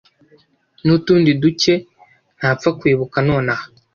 [0.85, 1.73] n’utundi duke
[2.37, 3.65] ntapfa kwibuka nonaha